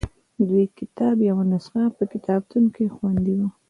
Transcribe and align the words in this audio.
د 0.37 0.39
دې 0.49 0.63
کتاب 0.79 1.15
یوه 1.29 1.43
نسخه 1.53 1.83
په 1.97 2.03
کتابتون 2.13 2.63
کې 2.75 2.93
خوندي 2.95 3.33
وه. 3.39 3.47